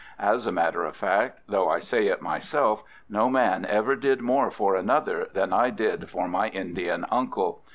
[0.17, 4.49] As a matter of fact, though I say it myself, no man ever did more
[4.49, 7.61] for another than I did for my Indian uncle.